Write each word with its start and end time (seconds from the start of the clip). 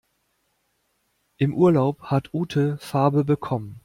Im 1.37 1.53
Urlaub 1.53 2.01
hat 2.09 2.33
Ute 2.33 2.79
Farbe 2.79 3.23
bekommen. 3.23 3.79